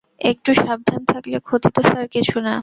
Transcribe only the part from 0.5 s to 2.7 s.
সাবধান থাকলে ক্ষতি তো স্যার কিছু না।